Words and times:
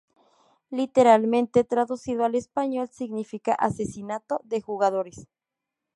Literalmente 0.71 1.63
traducido 1.63 2.23
al 2.25 2.33
español 2.33 2.89
significa 2.89 3.53
"asesinato 3.53 4.41
de 4.45 4.59
jugadores". 4.59 5.27